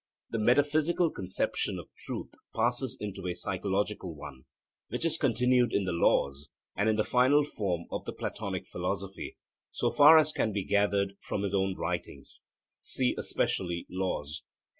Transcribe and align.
The 0.31 0.39
metaphysical 0.39 1.11
conception 1.11 1.77
of 1.77 1.87
truth 1.95 2.31
passes 2.55 2.97
into 2.99 3.27
a 3.27 3.35
psychological 3.35 4.15
one, 4.15 4.45
which 4.87 5.05
is 5.05 5.15
continued 5.15 5.73
in 5.73 5.83
the 5.85 5.91
Laws, 5.91 6.49
and 6.75 6.89
is 6.89 6.95
the 6.95 7.03
final 7.03 7.43
form 7.43 7.83
of 7.91 8.05
the 8.05 8.11
Platonic 8.13 8.65
philosophy, 8.65 9.37
so 9.69 9.91
far 9.91 10.17
as 10.17 10.31
can 10.31 10.51
be 10.53 10.63
gathered 10.65 11.13
from 11.21 11.43
his 11.43 11.53
own 11.53 11.77
writings 11.77 12.41
(see 12.79 13.13
especially 13.15 13.85
Laws). 13.91 14.41